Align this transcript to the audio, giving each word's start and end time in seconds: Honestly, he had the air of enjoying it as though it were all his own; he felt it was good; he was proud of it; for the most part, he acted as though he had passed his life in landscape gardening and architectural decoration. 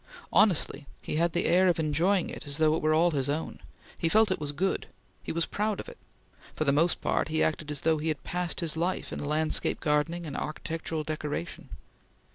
Honestly, 0.33 0.87
he 1.03 1.17
had 1.17 1.33
the 1.33 1.45
air 1.45 1.67
of 1.67 1.79
enjoying 1.79 2.27
it 2.31 2.47
as 2.47 2.57
though 2.57 2.75
it 2.75 2.81
were 2.81 2.91
all 2.91 3.11
his 3.11 3.29
own; 3.29 3.59
he 3.99 4.09
felt 4.09 4.31
it 4.31 4.39
was 4.39 4.51
good; 4.51 4.87
he 5.21 5.31
was 5.31 5.45
proud 5.45 5.79
of 5.79 5.87
it; 5.87 5.99
for 6.55 6.63
the 6.63 6.71
most 6.71 7.01
part, 7.01 7.27
he 7.27 7.43
acted 7.43 7.69
as 7.69 7.81
though 7.81 7.99
he 7.99 8.07
had 8.07 8.23
passed 8.23 8.61
his 8.61 8.75
life 8.75 9.13
in 9.13 9.23
landscape 9.23 9.79
gardening 9.79 10.25
and 10.25 10.35
architectural 10.35 11.03
decoration. 11.03 11.69